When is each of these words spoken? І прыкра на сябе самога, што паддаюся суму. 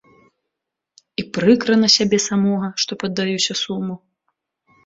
І 1.23 1.25
прыкра 1.37 1.73
на 1.83 1.89
сябе 1.97 2.17
самога, 2.29 2.67
што 2.85 2.91
паддаюся 3.05 3.53
суму. 3.63 3.93